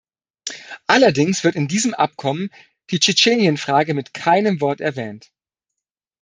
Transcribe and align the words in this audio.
Allerdings 0.87 1.43
wird 1.43 1.55
in 1.55 1.67
diesem 1.67 1.93
Abkommen 1.93 2.49
die 2.89 2.99
Tschetschenienfrage 2.99 3.93
mit 3.93 4.15
keinem 4.15 4.59
Wort 4.59 4.81
erwähnt. 4.81 5.31